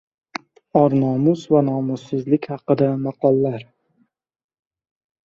Or-nomus 0.79 1.43
va 1.55 1.61
nomussizlik 1.67 2.47
haqida 2.53 2.87
maqollar. 3.03 3.61